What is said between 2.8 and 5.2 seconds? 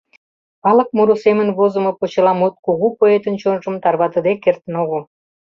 поэтын чонжым тарватыде кертын огыл.